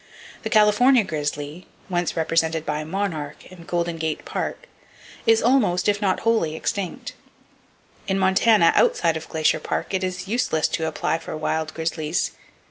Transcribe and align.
The 0.41 0.49
California 0.49 1.03
grizzly, 1.03 1.67
once 1.87 2.17
represented 2.17 2.65
by 2.65 2.83
"Monarch" 2.83 3.45
in 3.51 3.65
Golden 3.65 3.97
Gate 3.97 4.25
Park, 4.25 4.65
is 5.27 5.43
almost, 5.43 5.87
if 5.87 6.01
not 6.01 6.21
wholly, 6.21 6.55
extinct. 6.55 7.13
In 8.07 8.17
Montana, 8.17 8.71
outside 8.73 9.15
of 9.15 9.29
Glacier 9.29 9.59
Park 9.59 9.93
it 9.93 10.03
is 10.03 10.27
useless 10.27 10.67
to 10.69 10.87
apply 10.87 11.19
for 11.19 11.37
wild 11.37 11.75
grizzlies. 11.75 12.31